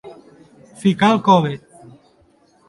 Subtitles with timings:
[0.83, 1.53] Ficar al cove.